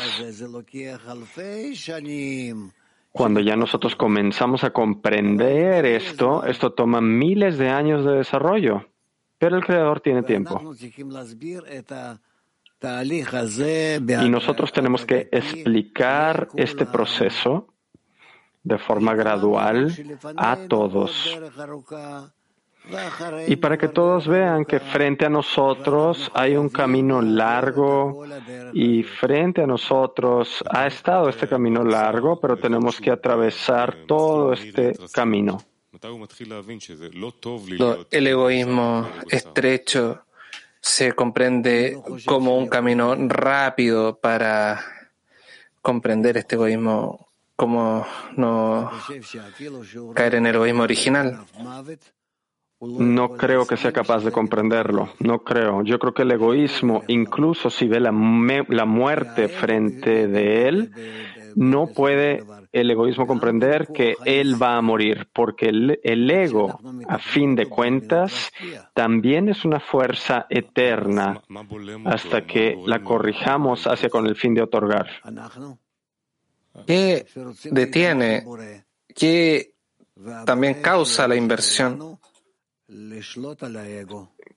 cuando 3.10 3.40
ya 3.40 3.56
nosotros 3.56 3.96
comenzamos 3.96 4.64
a 4.64 4.70
comprender 4.70 5.86
esto, 5.86 6.44
esto 6.44 6.72
toma 6.72 7.00
miles 7.00 7.58
de 7.58 7.68
años 7.68 8.04
de 8.04 8.12
desarrollo, 8.16 8.86
pero 9.38 9.56
el 9.56 9.64
Creador 9.64 10.00
tiene 10.00 10.22
tiempo. 10.22 10.60
Y 12.82 14.28
nosotros 14.28 14.72
tenemos 14.72 15.06
que 15.06 15.28
explicar 15.32 16.48
este 16.56 16.86
proceso 16.86 17.73
de 18.64 18.78
forma 18.78 19.14
gradual 19.14 19.94
a 20.36 20.56
todos. 20.68 21.38
Y 23.46 23.56
para 23.56 23.78
que 23.78 23.88
todos 23.88 24.26
vean 24.26 24.64
que 24.64 24.78
frente 24.78 25.24
a 25.24 25.30
nosotros 25.30 26.30
hay 26.34 26.56
un 26.56 26.68
camino 26.68 27.22
largo 27.22 28.24
y 28.74 29.02
frente 29.02 29.62
a 29.62 29.66
nosotros 29.66 30.62
ha 30.68 30.86
estado 30.86 31.28
este 31.28 31.48
camino 31.48 31.82
largo, 31.82 32.38
pero 32.38 32.56
tenemos 32.56 33.00
que 33.00 33.10
atravesar 33.10 34.04
todo 34.06 34.52
este 34.52 34.94
camino. 35.12 35.62
El 38.10 38.26
egoísmo 38.26 39.08
estrecho 39.30 40.24
se 40.80 41.12
comprende 41.12 41.98
como 42.26 42.58
un 42.58 42.68
camino 42.68 43.14
rápido 43.28 44.18
para 44.18 44.84
comprender 45.80 46.36
este 46.36 46.56
egoísmo 46.56 47.23
cómo 47.56 48.06
no 48.36 48.90
caer 50.14 50.36
en 50.36 50.46
el 50.46 50.54
egoísmo 50.56 50.82
original. 50.82 51.38
No 52.80 53.30
creo 53.36 53.66
que 53.66 53.76
sea 53.76 53.92
capaz 53.92 54.24
de 54.24 54.32
comprenderlo, 54.32 55.08
no 55.20 55.38
creo. 55.38 55.82
Yo 55.82 55.98
creo 55.98 56.12
que 56.12 56.22
el 56.22 56.32
egoísmo, 56.32 57.02
incluso 57.08 57.70
si 57.70 57.86
ve 57.88 57.98
la, 58.00 58.12
muerte 58.12 59.48
frente 59.48 60.26
de 60.26 60.68
él, 60.68 60.92
no 61.54 61.86
puede 61.86 62.44
el 62.72 62.90
egoísmo 62.90 63.26
comprender 63.26 63.88
que 63.94 64.16
él 64.26 64.60
va 64.60 64.76
a 64.76 64.82
morir, 64.82 65.28
porque 65.32 65.68
el, 65.68 66.30
ego, 66.30 66.78
a 67.08 67.18
fin 67.18 67.54
de 67.54 67.66
cuentas, 67.66 68.52
también 68.92 69.48
es 69.48 69.64
una 69.64 69.80
fuerza 69.80 70.46
eterna 70.50 71.40
hasta 72.04 72.44
que 72.44 72.76
la 72.84 73.02
corrijamos 73.02 73.86
hacia 73.86 74.10
con 74.10 74.26
el 74.26 74.36
fin 74.36 74.52
de 74.52 74.62
otorgar. 74.62 75.08
¿Qué 76.86 77.26
detiene? 77.70 78.44
¿Qué 79.14 79.74
también 80.44 80.80
causa 80.82 81.28
la 81.28 81.36
inversión? 81.36 82.18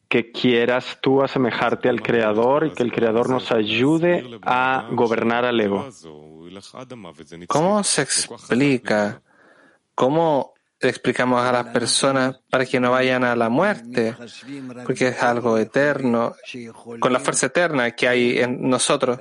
Que 0.07 0.31
quieras 0.31 0.99
tú 1.01 1.21
asemejarte 1.21 1.89
al 1.89 2.01
Creador 2.01 2.67
y 2.67 2.71
que 2.71 2.83
el 2.83 2.91
Creador 2.91 3.29
nos 3.29 3.51
ayude 3.51 4.39
a 4.41 4.89
gobernar 4.91 5.45
al 5.45 5.59
ego. 5.59 5.89
¿Cómo 7.47 7.83
se 7.83 8.01
explica? 8.01 9.21
¿Cómo 9.95 10.53
explicamos 10.79 11.41
a 11.43 11.51
las 11.51 11.65
personas 11.67 12.39
para 12.49 12.65
que 12.65 12.79
no 12.79 12.91
vayan 12.91 13.23
a 13.23 13.35
la 13.35 13.49
muerte? 13.49 14.15
Porque 14.85 15.09
es 15.09 15.23
algo 15.23 15.57
eterno, 15.57 16.35
con 16.99 17.11
la 17.11 17.19
fuerza 17.19 17.47
eterna 17.47 17.91
que 17.91 18.07
hay 18.07 18.39
en 18.39 18.69
nosotros. 18.69 19.19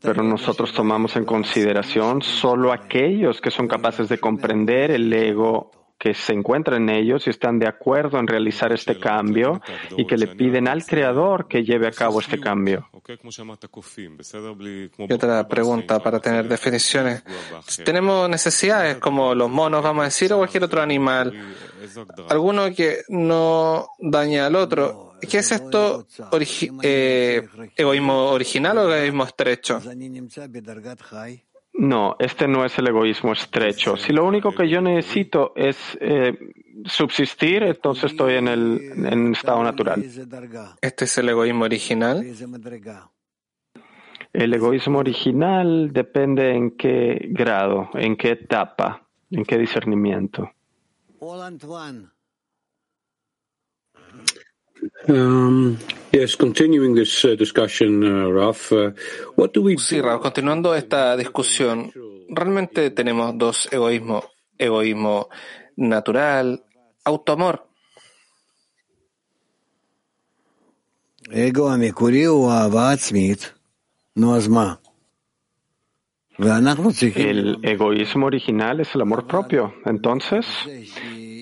Pero 0.00 0.22
nosotros 0.22 0.72
tomamos 0.72 1.16
en 1.16 1.24
consideración 1.24 2.22
solo 2.22 2.72
aquellos 2.72 3.40
que 3.40 3.50
son 3.50 3.68
capaces 3.68 4.08
de 4.08 4.18
comprender 4.18 4.90
el 4.90 5.12
ego 5.12 5.81
que 6.02 6.14
se 6.14 6.32
encuentra 6.32 6.78
en 6.78 6.88
ellos 6.88 7.28
y 7.28 7.30
están 7.30 7.60
de 7.60 7.68
acuerdo 7.68 8.18
en 8.18 8.26
realizar 8.26 8.72
este 8.72 8.98
cambio 8.98 9.62
y 9.96 10.04
que 10.04 10.16
le 10.16 10.26
piden 10.26 10.66
al 10.66 10.84
Creador 10.84 11.46
que 11.46 11.62
lleve 11.62 11.86
a 11.86 11.92
cabo 11.92 12.18
este 12.18 12.40
cambio. 12.40 12.90
Y 14.98 15.12
otra 15.12 15.46
pregunta 15.46 16.00
para 16.00 16.18
tener 16.18 16.48
definiciones. 16.48 17.22
Tenemos 17.84 18.28
necesidades 18.28 18.96
como 18.96 19.32
los 19.32 19.48
monos, 19.48 19.80
vamos 19.80 20.02
a 20.02 20.04
decir, 20.06 20.32
o 20.32 20.38
cualquier 20.38 20.64
otro 20.64 20.82
animal. 20.82 21.32
Alguno 22.30 22.74
que 22.74 23.02
no 23.08 23.86
daña 24.00 24.46
al 24.46 24.56
otro. 24.56 25.14
¿Qué 25.20 25.38
es 25.38 25.52
esto? 25.52 26.04
Eh, 26.82 27.46
¿Egoísmo 27.76 28.24
original 28.30 28.76
o 28.78 28.92
egoísmo 28.92 29.22
estrecho? 29.22 29.80
No, 31.82 32.14
este 32.20 32.46
no 32.46 32.64
es 32.64 32.78
el 32.78 32.86
egoísmo 32.86 33.32
estrecho. 33.32 33.96
Si 33.96 34.12
lo 34.12 34.24
único 34.24 34.54
que 34.54 34.68
yo 34.68 34.80
necesito 34.80 35.52
es 35.56 35.98
eh, 36.00 36.38
subsistir, 36.84 37.64
entonces 37.64 38.12
estoy 38.12 38.34
en 38.34 38.46
el 38.46 39.32
estado 39.32 39.64
natural. 39.64 40.00
¿Este 40.80 41.06
es 41.06 41.18
el 41.18 41.30
egoísmo 41.30 41.64
original? 41.64 42.24
El 44.32 44.54
egoísmo 44.54 45.00
original 45.00 45.92
depende 45.92 46.54
en 46.54 46.76
qué 46.76 47.18
grado, 47.30 47.90
en 47.94 48.14
qué 48.14 48.30
etapa, 48.30 49.08
en 49.32 49.44
qué 49.44 49.58
discernimiento. 49.58 50.52
Um, 55.08 55.78
yes, 56.12 56.36
continuing 56.36 56.94
this 56.94 57.24
uh, 57.24 57.36
discussion, 57.36 58.02
uh, 58.02 58.30
Raf, 58.30 58.72
uh, 58.72 58.90
what 59.36 59.52
do 59.52 59.62
we... 59.62 59.76
Sí, 59.78 60.00
Raf, 60.00 60.20
continuando 60.20 60.74
esta 60.74 61.16
discusión, 61.16 61.92
realmente 62.28 62.90
tenemos 62.90 63.36
dos 63.38 63.68
egoísmos, 63.72 64.24
egoísmo 64.58 65.28
natural, 65.76 66.64
autoamor. 67.04 67.68
Ego 71.30 71.70
el 77.14 77.58
egoísmo 77.62 78.26
original 78.26 78.80
es 78.80 78.94
el 78.94 79.02
amor 79.02 79.26
propio. 79.26 79.74
Entonces, 79.84 80.46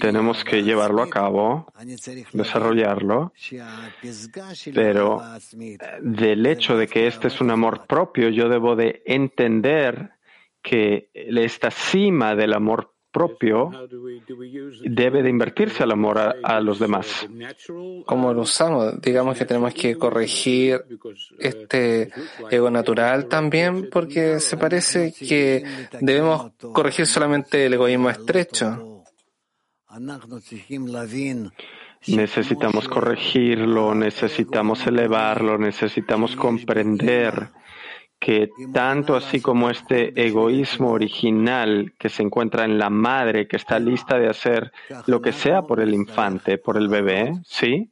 tenemos 0.01 0.45
que 0.45 0.63
llevarlo 0.63 1.03
a 1.03 1.11
cabo, 1.11 1.73
desarrollarlo, 2.33 3.33
pero 4.75 5.23
eh, 5.61 5.79
del 6.01 6.47
hecho 6.47 6.77
de 6.77 6.87
que 6.89 7.07
este 7.07 7.29
es 7.29 7.41
un 7.41 7.51
amor 7.51 7.87
propio, 7.87 8.29
yo 8.31 8.49
debo 8.49 8.77
de 8.77 9.03
entender 9.07 10.11
que 10.63 11.11
esta 11.15 11.71
cima 11.71 12.35
del 12.35 12.53
amor 12.55 12.93
propio 13.11 13.71
debe 14.85 15.23
de 15.23 15.31
invertirse 15.31 15.83
al 15.83 15.91
amor 15.91 16.19
a, 16.19 16.61
los 16.61 16.79
demás. 16.79 17.29
¿Cómo 18.07 18.33
lo 18.33 18.43
usamos? 18.43 19.01
Digamos 19.01 19.37
que 19.37 19.45
tenemos 19.45 19.75
que 19.75 19.97
corregir 19.97 20.85
este 21.39 22.11
ego 22.51 22.71
natural 22.71 23.27
también 23.27 23.89
porque 23.91 24.39
se 24.41 24.57
parece 24.57 25.13
que 25.13 25.65
debemos 26.01 26.53
corregir 26.73 27.07
solamente 27.07 27.67
el 27.67 27.75
egoísmo 27.75 28.11
estrecho. 28.11 28.90
Necesitamos 32.07 32.89
corregirlo, 32.89 33.95
necesitamos 33.95 34.87
elevarlo, 34.87 35.59
necesitamos 35.59 36.37
comprender 36.37 37.51
que 38.21 38.51
tanto 38.75 39.17
así 39.17 39.41
como 39.41 39.71
este 39.71 40.13
egoísmo 40.27 40.91
original 40.91 41.95
que 41.99 42.11
se 42.11 42.23
encuentra 42.23 42.67
en 42.67 42.79
la 42.79 42.91
madre 42.91 43.49
que 43.49 43.57
está 43.57 43.79
lista 43.79 44.19
de 44.19 44.29
hacer 44.29 44.73
lo 45.07 45.23
que 45.23 45.33
sea 45.33 45.63
por 45.63 45.81
el 45.81 45.95
infante, 45.95 46.59
por 46.59 46.77
el 46.77 46.89
bebé, 46.89 47.33
¿sí? 47.47 47.91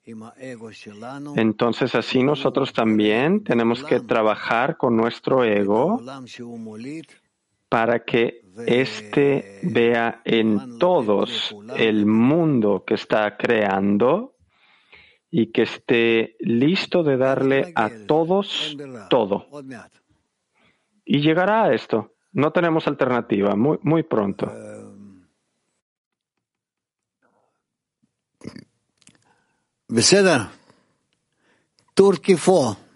Entonces 1.35 1.95
así 1.95 2.23
nosotros 2.23 2.75
también 2.75 3.43
tenemos 3.43 3.83
que 3.83 4.01
trabajar 4.01 4.77
con 4.77 4.97
nuestro 4.97 5.45
ego 5.45 6.03
para 7.71 8.05
que 8.05 8.43
este 8.67 9.61
vea 9.63 10.23
en 10.25 10.79
todos 10.79 11.55
el 11.77 12.07
mundo 12.07 12.85
que 12.87 12.95
está 12.95 13.37
creando 13.37 14.35
y 15.31 15.53
que 15.53 15.63
esté 15.63 16.37
listo 16.41 17.03
de 17.03 17.17
darle 17.17 17.73
a 17.75 17.91
todos 18.07 18.77
todo. 19.11 19.47
Y 21.05 21.21
llegará 21.21 21.65
a 21.65 21.75
esto. 21.75 22.15
No 22.33 22.53
tenemos 22.53 22.87
alternativa. 22.87 23.55
Muy, 23.57 23.79
muy 23.83 24.03
pronto. 24.03 24.51
Turkey 31.95 32.37
4. 32.37 32.88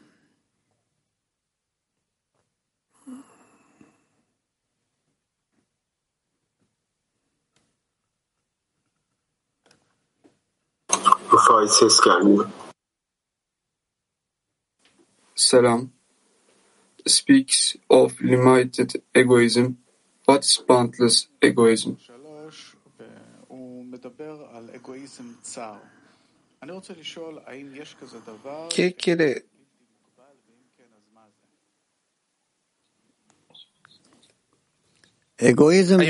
Urfa'ya 11.42 12.60
Speaks 17.04 17.76
of 17.90 18.20
limited 18.20 19.02
egoism. 19.12 19.78
What 20.24 20.44
is 20.44 21.28
egoism? 21.42 21.98
¿Qué 28.70 28.94
quiere 28.94 29.44
Hay 35.38 35.54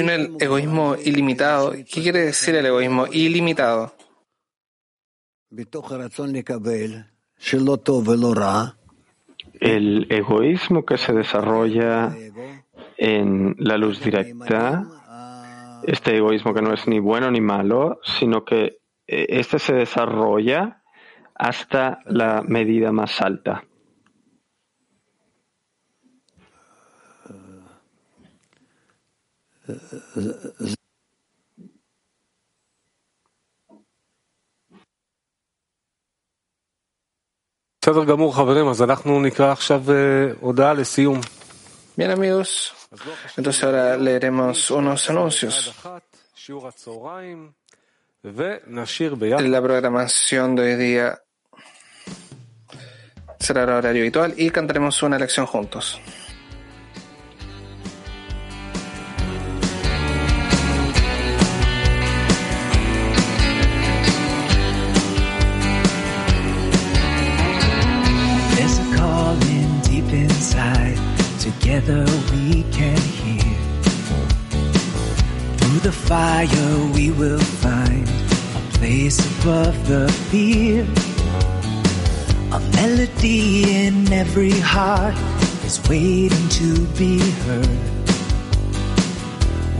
un 0.01 0.37
egoísmo 0.39 0.95
ilimitado. 0.97 1.73
¿Qué 1.73 2.03
quiere 2.03 2.27
decir 2.27 2.55
el 2.55 2.67
egoísmo 2.67 3.07
ilimitado? 3.07 3.95
El 9.61 10.07
egoísmo 10.11 10.87
que 10.87 10.97
se 10.97 11.13
desarrolla 11.13 12.17
en 12.97 13.55
la 13.59 13.77
luz 13.77 14.03
directa, 14.03 14.87
este 15.83 16.17
egoísmo 16.17 16.55
que 16.55 16.63
no 16.63 16.73
es 16.73 16.89
ni 16.89 17.01
bueno 17.01 17.31
ni 17.31 17.43
malo, 17.43 18.01
sino 18.03 18.47
que 18.47 18.79
eh, 19.07 19.27
este 19.29 19.59
se 19.59 19.75
desarrolla 19.75 20.83
hasta 21.35 21.99
la 22.07 22.43
medida 22.43 22.91
más 22.91 23.21
alta. 23.21 23.65
Bien 41.95 42.11
amigos, 42.11 42.73
entonces 43.37 43.63
ahora 43.65 43.97
leeremos 43.97 44.71
unos 44.71 45.09
anuncios. 45.11 45.75
La 49.41 49.61
programación 49.61 50.57
de 50.57 50.63
hoy 50.63 50.77
día 50.77 51.21
será 53.39 53.65
el 53.65 53.71
horario 53.71 54.03
habitual 54.03 54.35
y 54.37 54.51
cantaremos 54.51 55.03
una 55.03 55.19
lección 55.19 55.47
juntos. 55.47 56.01
Above 79.73 79.89
the 79.89 80.13
fear. 80.31 80.87
A 82.53 82.61
melody 82.77 83.87
in 83.87 84.13
every 84.13 84.59
heart 84.61 85.15
is 85.65 85.81
waiting 85.89 86.49
to 86.49 86.87
be 86.99 87.19
heard. 87.19 87.79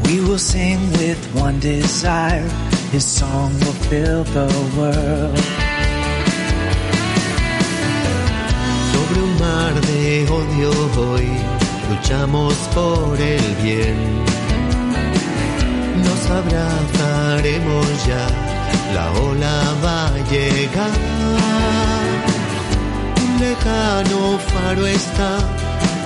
We 0.07 0.21
will 0.21 0.39
sing 0.39 0.81
with 0.93 1.21
one 1.35 1.61
desire, 1.61 2.49
His 2.91 3.05
song 3.05 3.53
will 3.61 3.79
fill 3.89 4.25
the 4.25 4.49
world. 4.77 5.39
Sobre 8.93 9.21
un 9.23 9.39
mar 9.39 9.75
de 9.81 10.27
odio 10.39 10.73
hoy 10.97 11.29
luchamos 11.91 12.55
por 12.75 13.21
el 13.21 13.55
bien. 13.63 13.97
Nos 16.05 16.31
abrazaremos 16.31 18.07
ya, 18.07 18.52
la 18.95 19.11
ola 19.13 19.57
va 19.85 20.07
a 20.07 20.19
llegar. 20.31 20.93
Un 23.23 23.41
lejano 23.41 24.39
faro 24.53 24.87
está 24.87 25.39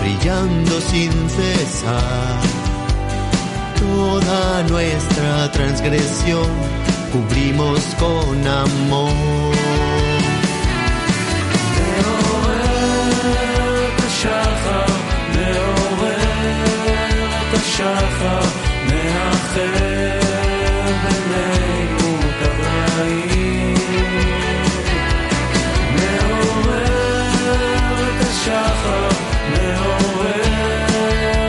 brillando 0.00 0.80
sin 0.80 1.12
cesar. 1.36 2.40
Toda 3.80 4.62
nuestra 4.64 5.50
transgresión 5.52 6.50
cubrimos 7.12 7.80
con 7.98 8.46
amor. 8.46 9.45
השחר 28.45 29.09
מעורר 29.51 30.41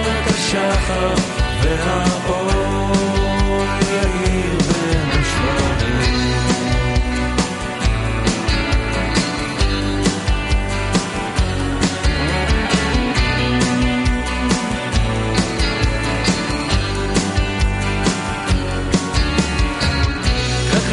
את 0.06 0.30
השחר 0.30 1.14
והאור 1.62 2.92
יאיר 3.92 4.58
בין 4.68 5.08
השברים 5.20 5.92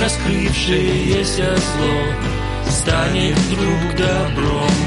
раскрывшееся 0.01 1.49
зло 1.57 1.97
станет 2.69 3.37
вдруг 3.37 3.95
добром. 3.97 4.82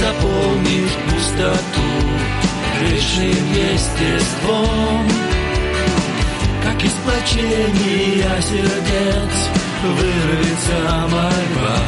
заполнишь 0.00 0.96
пустоту. 1.06 1.90
Грешным 2.78 3.52
естеством 3.52 5.06
Как 6.64 6.82
из 6.82 6.92
плачения 7.04 8.40
сердец 8.40 9.34
Вырвется 9.82 10.78
мольба. 11.10 11.78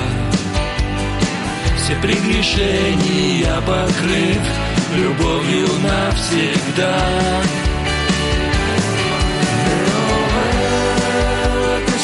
Все 1.78 1.94
прегрешения 1.96 3.60
покрыв 3.66 4.42
Любовью 4.94 5.68
навсегда. 5.82 6.98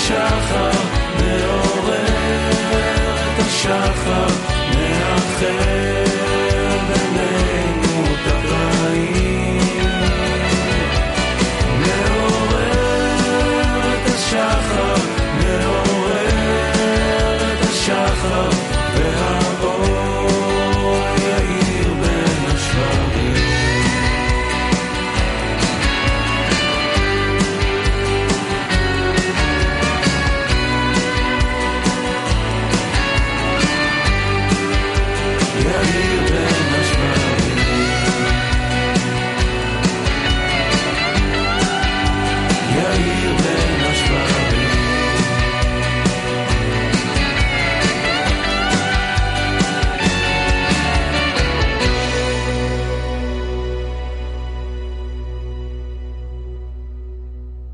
שחר, 0.09 0.71
מעורר 1.19 2.51
את 3.37 3.47
השחר, 3.47 4.27
מאחר 4.75 5.88